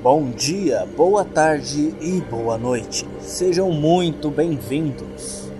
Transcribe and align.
Bom 0.00 0.30
dia, 0.30 0.86
boa 0.96 1.24
tarde 1.24 1.92
e 2.00 2.20
boa 2.20 2.56
noite. 2.56 3.04
Sejam 3.20 3.72
muito 3.72 4.30
bem-vindos 4.30 5.50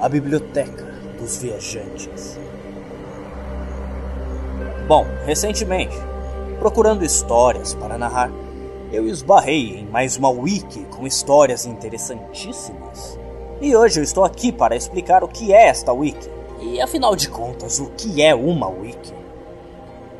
à 0.00 0.08
Biblioteca 0.08 0.86
dos 1.20 1.36
Viajantes. 1.36 2.38
Bom, 4.88 5.04
recentemente, 5.26 5.94
procurando 6.58 7.04
histórias 7.04 7.74
para 7.74 7.98
narrar, 7.98 8.32
eu 8.90 9.06
esbarrei 9.06 9.80
em 9.80 9.84
mais 9.84 10.16
uma 10.16 10.30
wiki 10.30 10.86
com 10.86 11.06
histórias 11.06 11.66
interessantíssimas. 11.66 13.18
E 13.60 13.76
hoje 13.76 14.00
eu 14.00 14.04
estou 14.04 14.24
aqui 14.24 14.50
para 14.50 14.74
explicar 14.74 15.22
o 15.22 15.28
que 15.28 15.52
é 15.52 15.66
esta 15.66 15.92
wiki. 15.92 16.30
E 16.62 16.80
afinal 16.80 17.14
de 17.14 17.28
contas, 17.28 17.78
o 17.78 17.90
que 17.90 18.22
é 18.22 18.34
uma 18.34 18.70
wiki? 18.70 19.21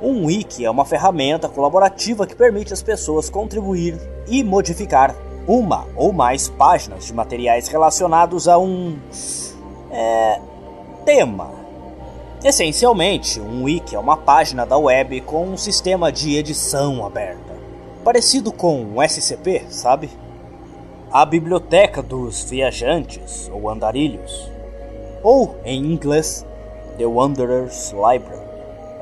Um 0.02 0.27
wiki 0.27 0.65
é 0.65 0.70
uma 0.70 0.84
ferramenta 0.84 1.48
colaborativa 1.48 2.27
que 2.27 2.34
permite 2.34 2.73
às 2.73 2.83
pessoas 2.83 3.30
contribuir 3.30 3.97
e 4.27 4.42
modificar 4.42 5.15
uma 5.47 5.87
ou 5.95 6.12
mais 6.12 6.48
páginas 6.48 7.06
de 7.06 7.15
materiais 7.15 7.69
relacionados 7.69 8.48
a 8.48 8.59
um 8.59 8.98
é, 9.92 10.41
tema. 11.05 11.51
Essencialmente, 12.42 13.41
um 13.41 13.62
wiki 13.62 13.95
é 13.95 13.98
uma 13.98 14.16
página 14.16 14.66
da 14.66 14.77
web 14.77 15.20
com 15.20 15.47
um 15.51 15.56
sistema 15.56 16.11
de 16.11 16.37
edição 16.37 17.06
aberta, 17.06 17.55
parecido 18.03 18.50
com 18.50 18.83
um 18.83 19.00
SCP, 19.00 19.66
sabe? 19.69 20.11
A 21.12 21.25
biblioteca 21.25 22.03
dos 22.03 22.42
viajantes 22.42 23.48
ou 23.55 23.70
andarilhos, 23.70 24.50
ou 25.23 25.55
em 25.64 25.92
inglês, 25.92 26.45
The 26.98 27.06
Wanderer's 27.06 27.92
Library 27.92 28.42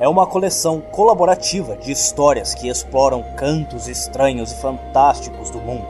é 0.01 0.07
uma 0.07 0.25
coleção 0.25 0.81
colaborativa 0.81 1.77
de 1.77 1.91
histórias 1.91 2.55
que 2.55 2.67
exploram 2.67 3.23
cantos 3.37 3.87
estranhos 3.87 4.51
e 4.51 4.55
fantásticos 4.55 5.51
do 5.51 5.59
mundo, 5.59 5.85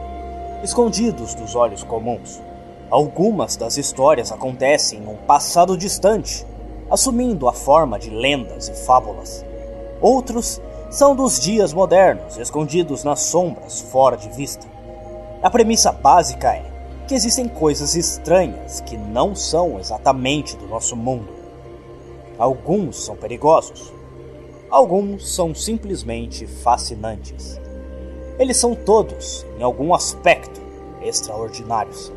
escondidos 0.62 1.34
dos 1.34 1.56
olhos 1.56 1.82
comuns. 1.82 2.38
Algumas 2.90 3.56
das 3.56 3.78
histórias 3.78 4.30
acontecem 4.30 4.98
em 4.98 5.08
um 5.08 5.16
passado 5.16 5.78
distante, 5.78 6.46
assumindo 6.90 7.48
a 7.48 7.54
forma 7.54 7.98
de 7.98 8.10
lendas 8.10 8.68
e 8.68 8.74
fábulas. 8.84 9.46
Outros 9.98 10.60
são 10.90 11.16
dos 11.16 11.40
dias 11.40 11.72
modernos, 11.72 12.36
escondidos 12.36 13.04
nas 13.04 13.20
sombras, 13.20 13.80
fora 13.80 14.18
de 14.18 14.28
vista. 14.28 14.66
A 15.42 15.48
premissa 15.48 15.90
básica 15.90 16.52
é 16.52 16.70
que 17.08 17.14
existem 17.14 17.48
coisas 17.48 17.94
estranhas 17.94 18.82
que 18.82 18.94
não 18.94 19.34
são 19.34 19.80
exatamente 19.80 20.54
do 20.58 20.66
nosso 20.66 20.94
mundo. 20.94 21.32
Alguns 22.38 23.06
são 23.06 23.16
perigosos, 23.16 23.90
Alguns 24.72 25.34
são 25.34 25.54
simplesmente 25.54 26.46
fascinantes. 26.46 27.60
Eles 28.38 28.56
são 28.56 28.74
todos, 28.74 29.44
em 29.58 29.62
algum 29.62 29.92
aspecto, 29.92 30.62
extraordinários. 31.02 32.10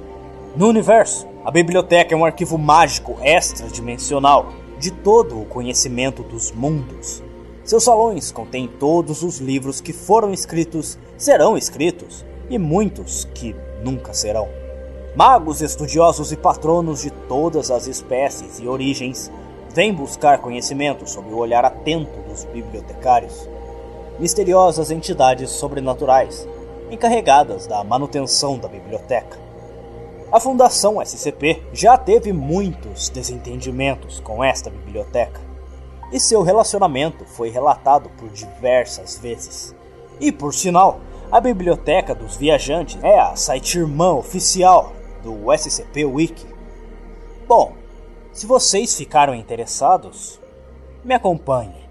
No 0.56 0.70
universo, 0.70 1.28
a 1.44 1.52
biblioteca 1.52 2.16
é 2.16 2.18
um 2.18 2.24
arquivo 2.24 2.58
mágico 2.58 3.18
extradimensional 3.22 4.54
de 4.80 4.90
todo 4.90 5.42
o 5.42 5.46
conhecimento 5.46 6.24
dos 6.24 6.54
mundos. 6.54 7.22
Seus 7.66 7.84
salões 7.84 8.32
contêm 8.32 8.70
todos 8.70 9.22
os 9.22 9.40
livros 9.40 9.82
que 9.82 9.92
foram 9.92 10.32
escritos, 10.32 10.98
serão 11.18 11.58
escritos, 11.58 12.24
e 12.50 12.58
muitos 12.58 13.26
que 13.34 13.54
nunca 13.84 14.14
serão. 14.14 14.48
Magos, 15.14 15.62
estudiosos 15.62 16.32
e 16.32 16.38
patronos 16.38 17.02
de 17.02 17.12
todas 17.12 17.70
as 17.70 17.86
espécies 17.86 18.60
e 18.60 18.68
origens 18.68 19.30
vem 19.76 19.94
buscar 19.94 20.38
conhecimento 20.38 21.06
sob 21.06 21.34
o 21.34 21.38
olhar 21.38 21.66
atento 21.66 22.22
dos 22.22 22.46
bibliotecários. 22.46 23.46
Misteriosas 24.18 24.90
entidades 24.90 25.50
sobrenaturais, 25.50 26.48
encarregadas 26.90 27.68
da 27.68 27.84
manutenção 27.84 28.58
da 28.58 28.70
biblioteca. 28.70 29.38
A 30.32 30.40
Fundação 30.40 31.02
SCP 31.02 31.62
já 31.74 31.98
teve 31.98 32.32
muitos 32.32 33.10
desentendimentos 33.10 34.22
com 34.22 34.42
esta 34.42 34.70
biblioteca, 34.70 35.42
e 36.10 36.22
seu 36.22 36.42
relacionamento 36.42 37.26
foi 37.26 37.50
relatado 37.50 38.10
por 38.18 38.30
diversas 38.30 39.18
vezes. 39.18 39.76
E 40.22 40.32
por 40.32 40.54
sinal, 40.54 41.02
a 41.30 41.42
Biblioteca 41.42 42.16
dos 42.16 42.38
Viajantes 42.38 42.98
é 43.04 43.20
a 43.20 43.36
site 43.36 43.78
irmã 43.80 44.14
oficial 44.14 44.94
do 45.22 45.52
SCP 45.52 46.06
Wiki. 46.06 46.48
Bom, 47.46 47.74
se 48.36 48.46
vocês 48.46 48.94
ficaram 48.98 49.34
interessados, 49.34 50.42
me 51.06 51.16
acompanhe. 51.16 51.85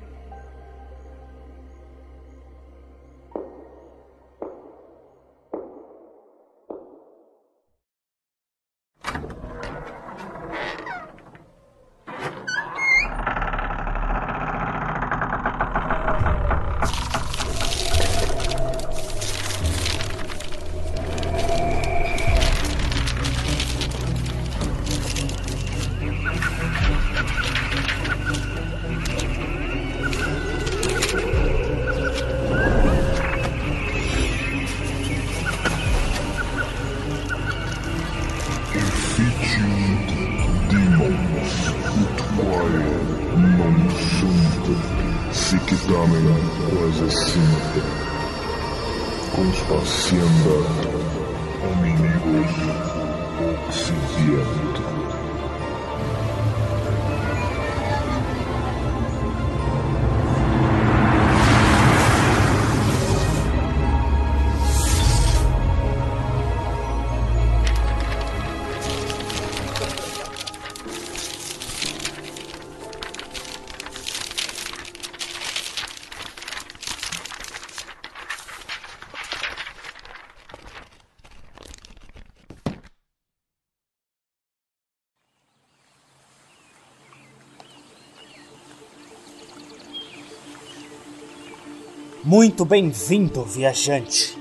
Transpassando 49.44 50.64
inimigos 51.60 52.52
obsidianos. 53.68 54.73
Muito 92.36 92.64
bem-vindo, 92.64 93.44
viajante! 93.44 94.36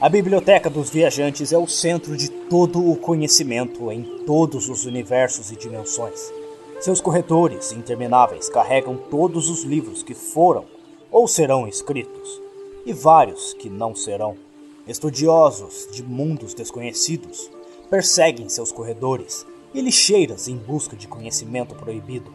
A 0.00 0.08
Biblioteca 0.08 0.68
dos 0.68 0.90
Viajantes 0.90 1.52
é 1.52 1.56
o 1.56 1.68
centro 1.68 2.16
de 2.16 2.28
todo 2.28 2.90
o 2.90 2.96
conhecimento 2.96 3.92
em 3.92 4.02
todos 4.26 4.68
os 4.68 4.84
universos 4.84 5.52
e 5.52 5.56
dimensões. 5.56 6.32
Seus 6.80 7.00
corredores 7.00 7.70
intermináveis 7.70 8.48
carregam 8.48 8.96
todos 8.96 9.48
os 9.48 9.62
livros 9.62 10.02
que 10.02 10.12
foram 10.12 10.64
ou 11.08 11.28
serão 11.28 11.68
escritos, 11.68 12.42
e 12.84 12.92
vários 12.92 13.54
que 13.54 13.70
não 13.70 13.94
serão. 13.94 14.36
Estudiosos 14.84 15.86
de 15.92 16.02
mundos 16.02 16.52
desconhecidos 16.52 17.48
perseguem 17.88 18.48
seus 18.48 18.72
corredores 18.72 19.46
e 19.72 19.80
lixeiras 19.80 20.48
em 20.48 20.56
busca 20.56 20.96
de 20.96 21.06
conhecimento 21.06 21.76
proibido 21.76 22.34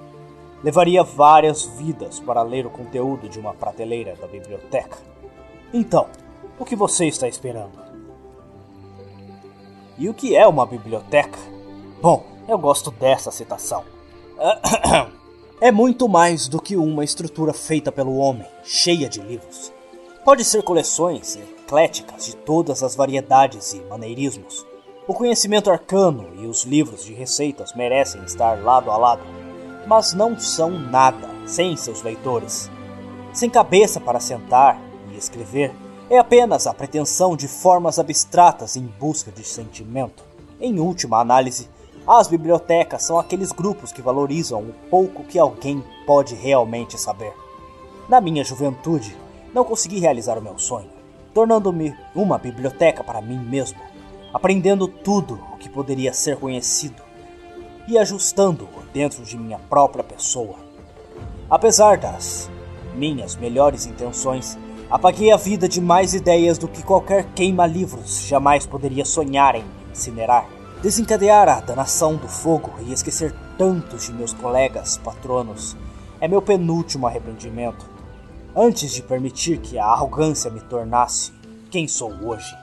Levaria 0.63 1.03
várias 1.03 1.65
vidas 1.65 2.19
para 2.19 2.41
ler 2.41 2.65
o 2.65 2.69
conteúdo 2.69 3.29
de 3.29 3.39
uma 3.39 3.53
prateleira 3.53 4.15
da 4.15 4.27
biblioteca. 4.27 4.97
Então, 5.73 6.07
o 6.57 6.65
que 6.65 6.75
você 6.75 7.05
está 7.05 7.27
esperando? 7.27 7.79
E 9.97 10.09
o 10.09 10.13
que 10.13 10.35
é 10.35 10.47
uma 10.47 10.65
biblioteca? 10.65 11.39
Bom, 12.01 12.25
eu 12.47 12.57
gosto 12.57 12.91
dessa 12.91 13.31
citação. 13.31 13.83
É 15.61 15.73
muito 15.73 16.07
mais 16.07 16.47
do 16.47 16.61
que 16.61 16.77
uma 16.77 17.03
estrutura 17.03 17.51
feita 17.51 17.91
pelo 17.91 18.15
homem, 18.15 18.47
cheia 18.63 19.09
de 19.09 19.19
livros. 19.19 19.73
Pode 20.23 20.45
ser 20.45 20.63
coleções 20.63 21.35
ecléticas 21.35 22.27
de 22.27 22.35
todas 22.37 22.81
as 22.81 22.95
variedades 22.95 23.73
e 23.73 23.81
maneirismos. 23.81 24.65
O 25.05 25.13
conhecimento 25.13 25.69
arcano 25.69 26.29
e 26.41 26.47
os 26.47 26.63
livros 26.63 27.03
de 27.03 27.13
receitas 27.13 27.73
merecem 27.73 28.23
estar 28.23 28.63
lado 28.63 28.89
a 28.89 28.95
lado 28.95 29.21
mas 29.89 30.13
não 30.13 30.39
são 30.39 30.69
nada 30.69 31.27
sem 31.47 31.75
seus 31.75 32.03
leitores. 32.03 32.69
Sem 33.33 33.49
cabeça 33.49 33.99
para 33.99 34.19
sentar 34.19 34.79
e 35.11 35.17
escrever, 35.17 35.73
é 36.11 36.19
apenas 36.19 36.67
a 36.67 36.73
pretensão 36.75 37.35
de 37.35 37.47
formas 37.47 37.97
abstratas 37.97 38.75
em 38.75 38.85
busca 38.85 39.31
de 39.31 39.43
sentimento. 39.43 40.23
Em 40.61 40.79
última 40.79 41.19
análise, 41.19 41.67
as 42.07 42.27
bibliotecas 42.27 43.03
são 43.03 43.17
aqueles 43.17 43.51
grupos 43.51 43.91
que 43.91 44.01
valorizam 44.01 44.61
o 44.61 44.73
pouco 44.91 45.23
que 45.23 45.39
alguém 45.39 45.83
pode 46.05 46.35
realmente 46.35 46.95
saber. 46.99 47.33
Na 48.07 48.21
minha 48.21 48.43
juventude, 48.43 49.17
não 49.55 49.63
consegui 49.63 49.99
realizar 49.99 50.37
o 50.37 50.41
meu 50.41 50.59
sonho, 50.59 50.89
tornando-me 51.33 51.97
uma 52.13 52.37
biblioteca 52.37 53.03
para 53.03 53.21
mim 53.21 53.39
mesmo, 53.39 53.79
aprendendo 54.31 54.87
tudo 54.87 55.39
o 55.51 55.57
que 55.57 55.67
poderia 55.67 56.13
ser 56.13 56.37
conhecido 56.37 57.08
e 57.89 57.97
ajustando-o 57.97 58.83
dentro 58.93 59.23
de 59.23 59.35
minha 59.35 59.57
própria 59.57 60.03
pessoa. 60.03 60.55
Apesar 61.49 61.97
das 61.97 62.49
minhas 62.93 63.35
melhores 63.35 63.87
intenções, 63.87 64.55
apaguei 64.91 65.31
a 65.31 65.37
vida 65.37 65.67
de 65.67 65.81
mais 65.81 66.13
ideias 66.13 66.59
do 66.59 66.67
que 66.67 66.83
qualquer 66.83 67.25
queima-livros 67.33 68.27
jamais 68.27 68.67
poderia 68.67 69.03
sonhar 69.03 69.55
em 69.55 69.65
incinerar. 69.91 70.47
Desencadear 70.83 71.49
a 71.49 71.59
danação 71.59 72.15
do 72.15 72.27
fogo 72.27 72.71
e 72.85 72.93
esquecer 72.93 73.35
tantos 73.57 74.05
de 74.05 74.13
meus 74.13 74.33
colegas 74.33 74.97
patronos 74.97 75.75
é 76.21 76.27
meu 76.27 76.41
penúltimo 76.41 77.07
arrependimento, 77.07 77.89
antes 78.55 78.91
de 78.91 79.01
permitir 79.01 79.57
que 79.57 79.79
a 79.79 79.85
arrogância 79.85 80.51
me 80.51 80.61
tornasse 80.61 81.33
quem 81.71 81.87
sou 81.87 82.11
hoje. 82.23 82.55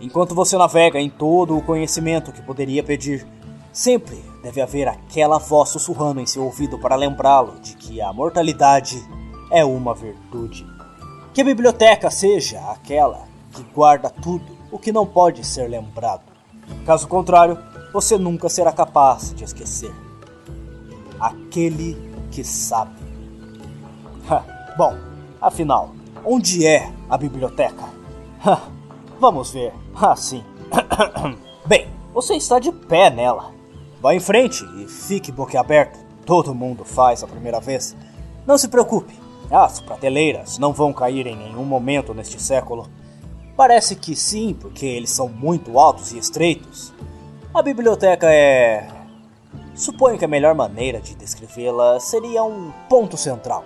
Enquanto 0.00 0.34
você 0.34 0.58
navega 0.58 0.98
em 1.00 1.08
todo 1.08 1.56
o 1.56 1.62
conhecimento 1.62 2.32
que 2.32 2.42
poderia 2.42 2.82
pedir, 2.82 3.24
sempre 3.72 4.22
deve 4.42 4.60
haver 4.60 4.88
aquela 4.88 5.38
voz 5.38 5.70
sussurrando 5.70 6.20
em 6.20 6.26
seu 6.26 6.44
ouvido 6.44 6.78
para 6.78 6.96
lembrá-lo 6.96 7.58
de 7.60 7.74
que 7.76 8.00
a 8.00 8.12
mortalidade 8.12 9.02
é 9.50 9.64
uma 9.64 9.94
virtude. 9.94 10.66
Que 11.32 11.40
a 11.40 11.44
biblioteca 11.44 12.10
seja 12.10 12.60
aquela 12.70 13.26
que 13.52 13.62
guarda 13.74 14.10
tudo 14.10 14.56
o 14.70 14.78
que 14.78 14.92
não 14.92 15.06
pode 15.06 15.44
ser 15.44 15.68
lembrado. 15.68 16.22
Caso 16.84 17.06
contrário, 17.08 17.58
você 17.92 18.18
nunca 18.18 18.48
será 18.48 18.72
capaz 18.72 19.34
de 19.34 19.44
esquecer. 19.44 19.92
Aquele 21.20 21.96
que 22.30 22.42
sabe. 22.42 23.00
Bom, 24.76 24.96
afinal, 25.40 25.90
onde 26.24 26.66
é 26.66 26.90
a 27.08 27.16
biblioteca? 27.16 27.84
Vamos 29.20 29.50
ver. 29.50 29.72
Ah, 29.94 30.16
sim. 30.16 30.42
Bem, 31.66 31.88
você 32.12 32.34
está 32.34 32.58
de 32.58 32.72
pé 32.72 33.10
nela. 33.10 33.51
Vá 34.02 34.12
em 34.16 34.18
frente 34.18 34.64
e 34.76 34.88
fique 34.88 35.30
boquiaberto. 35.30 35.96
Todo 36.26 36.52
mundo 36.52 36.84
faz 36.84 37.22
a 37.22 37.26
primeira 37.28 37.60
vez. 37.60 37.96
Não 38.44 38.58
se 38.58 38.66
preocupe, 38.66 39.14
as 39.48 39.80
prateleiras 39.80 40.58
não 40.58 40.72
vão 40.72 40.92
cair 40.92 41.24
em 41.28 41.36
nenhum 41.36 41.64
momento 41.64 42.12
neste 42.12 42.42
século. 42.42 42.88
Parece 43.56 43.94
que 43.94 44.16
sim, 44.16 44.56
porque 44.58 44.84
eles 44.84 45.10
são 45.10 45.28
muito 45.28 45.78
altos 45.78 46.12
e 46.12 46.18
estreitos. 46.18 46.92
A 47.54 47.62
biblioteca 47.62 48.26
é. 48.28 48.88
Suponho 49.72 50.18
que 50.18 50.24
a 50.24 50.28
melhor 50.28 50.56
maneira 50.56 51.00
de 51.00 51.14
descrevê-la 51.14 52.00
seria 52.00 52.42
um 52.42 52.72
ponto 52.88 53.16
central. 53.16 53.64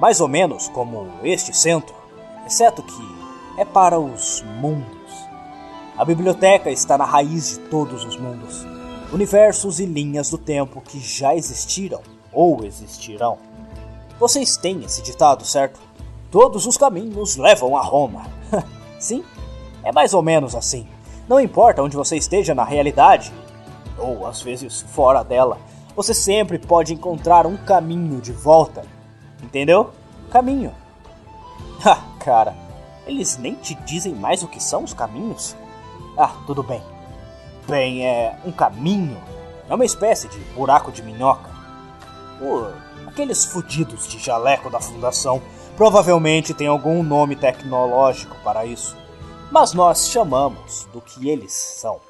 Mais 0.00 0.20
ou 0.20 0.26
menos 0.26 0.68
como 0.68 1.06
este 1.22 1.56
centro, 1.56 1.94
exceto 2.44 2.82
que 2.82 3.20
é 3.56 3.64
para 3.64 4.00
os 4.00 4.42
mundos. 4.60 4.90
A 5.96 6.04
biblioteca 6.04 6.72
está 6.72 6.98
na 6.98 7.04
raiz 7.04 7.50
de 7.50 7.58
todos 7.68 8.04
os 8.04 8.16
mundos, 8.16 8.66
universos 9.12 9.80
e 9.80 9.86
linhas 9.86 10.30
do 10.30 10.38
tempo 10.38 10.80
que 10.80 11.00
já 11.00 11.34
existiram 11.34 12.00
ou 12.32 12.64
existirão. 12.64 13.38
Vocês 14.18 14.56
têm 14.56 14.84
esse 14.84 15.02
ditado, 15.02 15.44
certo? 15.44 15.80
Todos 16.30 16.66
os 16.66 16.76
caminhos 16.76 17.36
levam 17.36 17.76
a 17.76 17.82
Roma. 17.82 18.26
Sim, 18.98 19.24
é 19.82 19.90
mais 19.90 20.14
ou 20.14 20.22
menos 20.22 20.54
assim. 20.54 20.86
Não 21.28 21.40
importa 21.40 21.82
onde 21.82 21.96
você 21.96 22.16
esteja 22.16 22.54
na 22.54 22.64
realidade, 22.64 23.32
ou 23.98 24.26
às 24.26 24.42
vezes 24.42 24.82
fora 24.82 25.22
dela, 25.22 25.58
você 25.96 26.14
sempre 26.14 26.58
pode 26.58 26.94
encontrar 26.94 27.46
um 27.46 27.56
caminho 27.56 28.20
de 28.20 28.32
volta. 28.32 28.84
Entendeu? 29.42 29.90
Caminho. 30.30 30.72
Ha, 31.84 31.96
cara, 32.22 32.54
eles 33.06 33.36
nem 33.38 33.54
te 33.54 33.74
dizem 33.74 34.14
mais 34.14 34.42
o 34.42 34.48
que 34.48 34.62
são 34.62 34.84
os 34.84 34.94
caminhos? 34.94 35.56
Ah, 36.16 36.34
tudo 36.46 36.62
bem. 36.62 36.82
Bem, 37.68 38.06
é 38.06 38.36
um 38.44 38.52
caminho. 38.52 39.20
É 39.68 39.74
uma 39.74 39.84
espécie 39.84 40.28
de 40.28 40.38
buraco 40.54 40.90
de 40.90 41.02
minhoca. 41.02 41.50
Uh, 42.40 42.72
aqueles 43.06 43.44
fudidos 43.44 44.08
de 44.08 44.18
jaleco 44.18 44.70
da 44.70 44.80
fundação 44.80 45.40
provavelmente 45.76 46.54
têm 46.54 46.66
algum 46.66 47.02
nome 47.02 47.36
tecnológico 47.36 48.36
para 48.42 48.64
isso 48.66 48.96
mas 49.50 49.72
nós 49.72 50.08
chamamos 50.08 50.86
do 50.92 51.00
que 51.00 51.28
eles 51.28 51.52
são. 51.52 52.00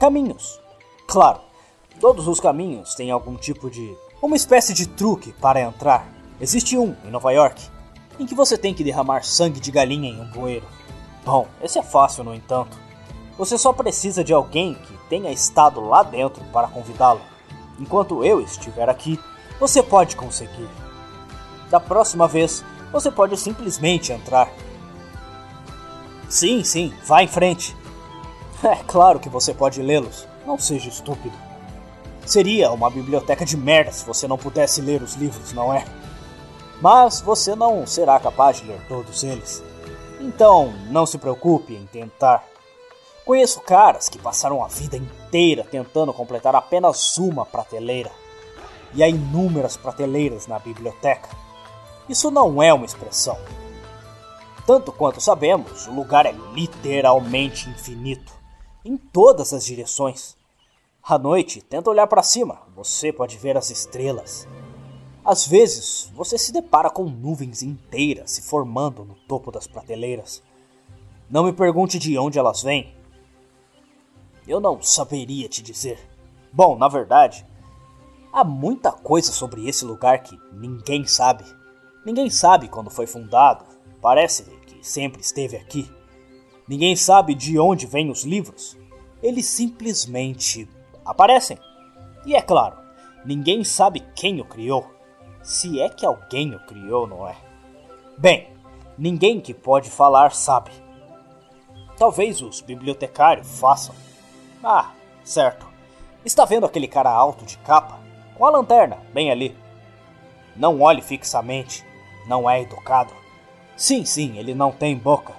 Caminhos. 0.00 0.58
Claro, 1.06 1.40
todos 2.00 2.26
os 2.26 2.40
caminhos 2.40 2.94
têm 2.94 3.10
algum 3.10 3.36
tipo 3.36 3.70
de. 3.70 3.96
uma 4.22 4.36
espécie 4.36 4.72
de 4.72 4.88
truque 4.88 5.32
para 5.32 5.60
entrar. 5.60 6.08
Existe 6.40 6.78
um 6.78 6.96
em 7.04 7.10
Nova 7.10 7.30
York, 7.30 7.62
em 8.18 8.26
que 8.26 8.34
você 8.34 8.56
tem 8.56 8.72
que 8.72 8.84
derramar 8.84 9.22
sangue 9.22 9.60
de 9.60 9.70
galinha 9.70 10.08
em 10.08 10.20
um 10.20 10.30
bueiro. 10.30 10.66
Bom, 11.24 11.46
esse 11.62 11.78
é 11.78 11.82
fácil, 11.82 12.24
no 12.24 12.34
entanto. 12.34 12.76
Você 13.38 13.56
só 13.56 13.72
precisa 13.72 14.22
de 14.22 14.34
alguém 14.34 14.74
que 14.74 14.98
tenha 15.08 15.30
estado 15.30 15.80
lá 15.80 16.02
dentro 16.02 16.44
para 16.52 16.68
convidá-lo. 16.68 17.20
Enquanto 17.78 18.24
eu 18.24 18.40
estiver 18.40 18.90
aqui, 18.90 19.18
você 19.58 19.82
pode 19.82 20.16
conseguir. 20.16 20.68
Da 21.70 21.78
próxima 21.78 22.28
vez, 22.28 22.64
você 22.92 23.10
pode 23.10 23.36
simplesmente 23.36 24.12
entrar 24.12 24.52
Sim, 26.28 26.62
sim, 26.62 26.92
vá 27.04 27.22
em 27.22 27.28
frente. 27.28 27.76
É 28.62 28.82
claro 28.88 29.20
que 29.20 29.28
você 29.28 29.54
pode 29.54 29.80
lê-los, 29.80 30.26
não 30.44 30.58
seja 30.58 30.88
estúpido. 30.88 31.34
Seria 32.26 32.72
uma 32.72 32.90
biblioteca 32.90 33.44
de 33.44 33.56
merda 33.56 33.92
se 33.92 34.04
você 34.04 34.26
não 34.26 34.36
pudesse 34.36 34.80
ler 34.80 35.00
os 35.00 35.14
livros, 35.14 35.52
não 35.52 35.72
é? 35.72 35.84
Mas 36.82 37.20
você 37.20 37.54
não 37.54 37.86
será 37.86 38.18
capaz 38.18 38.56
de 38.56 38.66
ler 38.66 38.80
todos 38.88 39.22
eles. 39.22 39.62
Então, 40.20 40.74
não 40.90 41.06
se 41.06 41.18
preocupe 41.18 41.72
em 41.72 41.86
tentar. 41.86 42.44
Conheço 43.28 43.60
caras 43.60 44.08
que 44.08 44.18
passaram 44.18 44.64
a 44.64 44.68
vida 44.68 44.96
inteira 44.96 45.62
tentando 45.62 46.14
completar 46.14 46.56
apenas 46.56 47.18
uma 47.18 47.44
prateleira. 47.44 48.10
E 48.94 49.02
há 49.02 49.08
inúmeras 49.10 49.76
prateleiras 49.76 50.46
na 50.46 50.58
biblioteca. 50.58 51.28
Isso 52.08 52.30
não 52.30 52.62
é 52.62 52.72
uma 52.72 52.86
expressão, 52.86 53.36
tanto 54.66 54.90
quanto 54.90 55.20
sabemos, 55.20 55.86
o 55.86 55.92
lugar 55.92 56.24
é 56.24 56.32
literalmente 56.54 57.68
infinito, 57.68 58.32
em 58.82 58.96
todas 58.96 59.52
as 59.52 59.62
direções. 59.62 60.34
À 61.02 61.18
noite, 61.18 61.60
tenta 61.60 61.90
olhar 61.90 62.06
para 62.06 62.22
cima, 62.22 62.62
você 62.74 63.12
pode 63.12 63.36
ver 63.36 63.58
as 63.58 63.68
estrelas. 63.68 64.48
Às 65.22 65.46
vezes, 65.46 66.10
você 66.14 66.38
se 66.38 66.50
depara 66.50 66.88
com 66.88 67.04
nuvens 67.04 67.62
inteiras 67.62 68.30
se 68.30 68.40
formando 68.40 69.04
no 69.04 69.16
topo 69.28 69.50
das 69.50 69.66
prateleiras. 69.66 70.42
Não 71.28 71.44
me 71.44 71.52
pergunte 71.52 71.98
de 71.98 72.16
onde 72.16 72.38
elas 72.38 72.62
vêm. 72.62 72.96
Eu 74.48 74.58
não 74.58 74.82
saberia 74.82 75.48
te 75.48 75.62
dizer. 75.62 76.00
Bom, 76.52 76.76
na 76.76 76.88
verdade, 76.88 77.46
há 78.32 78.42
muita 78.42 78.90
coisa 78.90 79.30
sobre 79.30 79.68
esse 79.68 79.84
lugar 79.84 80.22
que 80.24 80.36
ninguém 80.52 81.04
sabe. 81.04 81.44
Ninguém 82.04 82.28
sabe 82.30 82.66
quando 82.66 82.90
foi 82.90 83.06
fundado. 83.06 83.64
Parece 84.00 84.58
sempre 84.82 85.20
esteve 85.20 85.56
aqui. 85.56 85.90
Ninguém 86.66 86.96
sabe 86.96 87.34
de 87.34 87.58
onde 87.58 87.86
vêm 87.86 88.10
os 88.10 88.24
livros. 88.24 88.76
Eles 89.22 89.46
simplesmente 89.46 90.68
aparecem. 91.04 91.58
E 92.26 92.34
é 92.34 92.42
claro, 92.42 92.76
ninguém 93.24 93.64
sabe 93.64 94.00
quem 94.14 94.40
o 94.40 94.44
criou. 94.44 94.86
Se 95.42 95.80
é 95.80 95.88
que 95.88 96.04
alguém 96.04 96.54
o 96.54 96.66
criou, 96.66 97.06
não 97.06 97.26
é? 97.26 97.36
Bem, 98.16 98.48
ninguém 98.96 99.40
que 99.40 99.54
pode 99.54 99.88
falar 99.88 100.32
sabe. 100.32 100.70
Talvez 101.96 102.42
os 102.42 102.60
bibliotecários 102.60 103.58
façam. 103.58 103.94
Ah, 104.62 104.92
certo. 105.24 105.66
Está 106.24 106.44
vendo 106.44 106.66
aquele 106.66 106.88
cara 106.88 107.10
alto 107.10 107.44
de 107.44 107.56
capa? 107.58 107.98
Com 108.36 108.44
a 108.44 108.50
lanterna, 108.50 108.98
bem 109.12 109.30
ali. 109.30 109.56
Não 110.56 110.80
olhe 110.80 111.00
fixamente. 111.00 111.86
Não 112.26 112.48
é 112.48 112.60
educado. 112.62 113.12
Sim, 113.76 114.04
sim, 114.04 114.36
ele 114.36 114.54
não 114.54 114.72
tem 114.72 114.96
boca. 114.96 115.32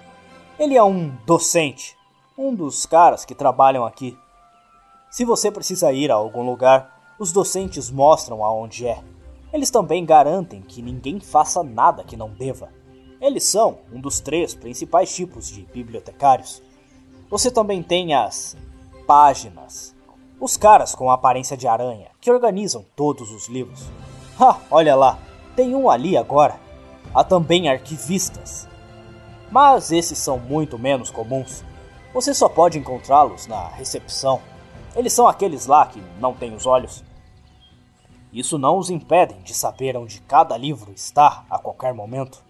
Ele 0.57 0.75
é 0.75 0.83
um 0.83 1.09
docente, 1.25 1.95
um 2.37 2.55
dos 2.55 2.85
caras 2.85 3.25
que 3.25 3.35
trabalham 3.35 3.85
aqui. 3.85 4.17
Se 5.09 5.25
você 5.25 5.51
precisa 5.51 5.91
ir 5.91 6.11
a 6.11 6.15
algum 6.15 6.43
lugar, 6.43 7.13
os 7.19 7.31
docentes 7.31 7.91
mostram 7.91 8.43
aonde 8.43 8.87
é. 8.87 9.03
Eles 9.51 9.69
também 9.69 10.05
garantem 10.05 10.61
que 10.61 10.81
ninguém 10.81 11.19
faça 11.19 11.63
nada 11.63 12.03
que 12.03 12.15
não 12.15 12.29
deva. 12.29 12.69
Eles 13.19 13.43
são 13.43 13.79
um 13.91 13.99
dos 13.99 14.19
três 14.19 14.55
principais 14.55 15.13
tipos 15.13 15.49
de 15.49 15.63
bibliotecários. 15.63 16.61
Você 17.29 17.51
também 17.51 17.83
tem 17.83 18.13
as 18.13 18.55
páginas, 19.09 19.95
os 20.39 20.55
caras 20.55 20.93
com 20.93 21.09
a 21.09 21.15
aparência 21.15 21.57
de 21.57 21.67
aranha, 21.67 22.11
que 22.21 22.29
organizam 22.29 22.85
todos 22.95 23.31
os 23.31 23.47
livros. 23.47 23.89
Ah, 24.39 24.59
olha 24.69 24.95
lá, 24.95 25.17
tem 25.55 25.73
um 25.73 25.89
ali 25.89 26.15
agora. 26.15 26.59
Há 27.11 27.23
também 27.23 27.67
arquivistas. 27.67 28.69
Mas 29.49 29.91
esses 29.91 30.19
são 30.19 30.37
muito 30.37 30.77
menos 30.77 31.09
comuns. 31.09 31.65
Você 32.13 32.35
só 32.35 32.47
pode 32.47 32.77
encontrá-los 32.77 33.47
na 33.47 33.69
recepção. 33.69 34.39
Eles 34.95 35.11
são 35.11 35.27
aqueles 35.27 35.65
lá 35.65 35.87
que 35.87 35.99
não 36.19 36.35
têm 36.35 36.53
os 36.53 36.67
olhos. 36.67 37.03
Isso 38.31 38.59
não 38.59 38.77
os 38.77 38.91
impede 38.91 39.33
de 39.39 39.55
saber 39.55 39.97
onde 39.97 40.21
cada 40.21 40.55
livro 40.55 40.91
está 40.91 41.45
a 41.49 41.57
qualquer 41.57 41.95
momento. 41.95 42.43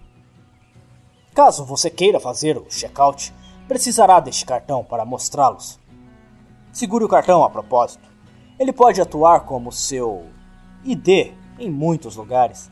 Caso 1.33 1.63
você 1.63 1.89
queira 1.89 2.19
fazer 2.19 2.57
o 2.57 2.69
checkout, 2.69 3.33
precisará 3.65 4.19
deste 4.19 4.45
cartão 4.45 4.83
para 4.83 5.05
mostrá-los. 5.05 5.79
Segure 6.79 7.03
o 7.03 7.09
cartão 7.09 7.43
a 7.43 7.49
propósito. 7.49 8.07
Ele 8.57 8.71
pode 8.71 9.01
atuar 9.01 9.41
como 9.41 9.69
seu 9.69 10.27
ID 10.85 11.33
em 11.59 11.69
muitos 11.69 12.15
lugares. 12.15 12.71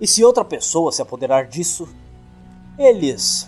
E 0.00 0.06
se 0.06 0.24
outra 0.24 0.42
pessoa 0.42 0.90
se 0.90 1.02
apoderar 1.02 1.46
disso, 1.46 1.86
eles 2.78 3.46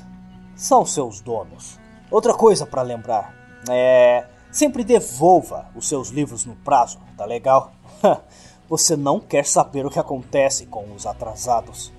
são 0.54 0.84
seus 0.84 1.22
donos. 1.22 1.80
Outra 2.10 2.34
coisa 2.34 2.66
para 2.66 2.82
lembrar 2.82 3.34
é 3.70 4.26
sempre 4.50 4.84
devolva 4.84 5.70
os 5.74 5.88
seus 5.88 6.10
livros 6.10 6.44
no 6.44 6.56
prazo, 6.56 6.98
tá 7.16 7.24
legal? 7.24 7.72
Você 8.68 8.98
não 8.98 9.18
quer 9.18 9.46
saber 9.46 9.86
o 9.86 9.90
que 9.90 9.98
acontece 9.98 10.66
com 10.66 10.92
os 10.92 11.06
atrasados. 11.06 11.90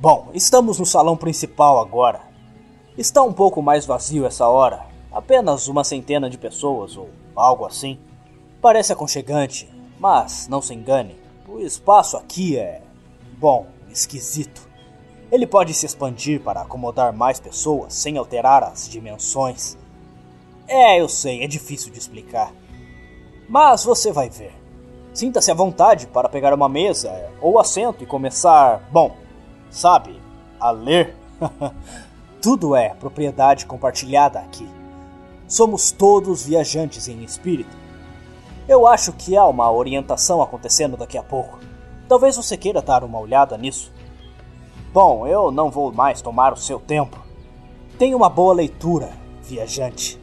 Bom, 0.00 0.30
estamos 0.32 0.78
no 0.78 0.86
salão 0.86 1.18
principal 1.18 1.78
agora. 1.78 2.22
Está 2.96 3.22
um 3.22 3.32
pouco 3.34 3.60
mais 3.60 3.84
vazio 3.84 4.24
essa 4.24 4.48
hora, 4.48 4.93
apenas 5.14 5.68
uma 5.68 5.84
centena 5.84 6.28
de 6.28 6.36
pessoas 6.36 6.96
ou 6.96 7.08
algo 7.36 7.64
assim. 7.64 7.98
Parece 8.60 8.92
aconchegante, 8.92 9.72
mas 9.98 10.48
não 10.48 10.60
se 10.60 10.74
engane, 10.74 11.16
o 11.48 11.60
espaço 11.60 12.16
aqui 12.16 12.58
é. 12.58 12.82
bom, 13.38 13.66
esquisito. 13.88 14.68
Ele 15.30 15.46
pode 15.46 15.72
se 15.72 15.86
expandir 15.86 16.40
para 16.40 16.62
acomodar 16.62 17.12
mais 17.12 17.38
pessoas 17.38 17.94
sem 17.94 18.18
alterar 18.18 18.64
as 18.64 18.88
dimensões. 18.88 19.78
É, 20.66 21.00
eu 21.00 21.08
sei, 21.08 21.42
é 21.42 21.46
difícil 21.46 21.92
de 21.92 21.98
explicar. 21.98 22.52
Mas 23.48 23.84
você 23.84 24.10
vai 24.10 24.28
ver. 24.28 24.52
Sinta-se 25.12 25.50
à 25.50 25.54
vontade 25.54 26.08
para 26.08 26.28
pegar 26.28 26.52
uma 26.52 26.68
mesa 26.68 27.30
ou 27.40 27.60
assento 27.60 28.02
e 28.02 28.06
começar, 28.06 28.88
bom, 28.90 29.14
sabe, 29.70 30.20
a 30.58 30.70
ler. 30.70 31.14
Tudo 32.42 32.74
é 32.74 32.90
propriedade 32.94 33.64
compartilhada 33.64 34.40
aqui. 34.40 34.68
Somos 35.54 35.92
todos 35.92 36.42
viajantes 36.42 37.06
em 37.06 37.22
espírito. 37.22 37.76
Eu 38.66 38.88
acho 38.88 39.12
que 39.12 39.36
há 39.36 39.46
uma 39.46 39.70
orientação 39.70 40.42
acontecendo 40.42 40.96
daqui 40.96 41.16
a 41.16 41.22
pouco. 41.22 41.60
Talvez 42.08 42.34
você 42.34 42.56
queira 42.56 42.82
dar 42.82 43.04
uma 43.04 43.20
olhada 43.20 43.56
nisso. 43.56 43.92
Bom, 44.92 45.28
eu 45.28 45.52
não 45.52 45.70
vou 45.70 45.92
mais 45.92 46.20
tomar 46.20 46.52
o 46.52 46.56
seu 46.56 46.80
tempo. 46.80 47.24
Tenha 47.96 48.16
uma 48.16 48.28
boa 48.28 48.52
leitura, 48.52 49.12
viajante. 49.42 50.20